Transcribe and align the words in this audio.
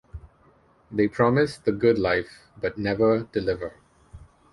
They 0.89 1.07
promise 1.07 1.59
the 1.59 1.71
good 1.71 1.99
life 1.99 2.47
but 2.59 2.75
never 2.75 3.25
deliver. 3.31 3.75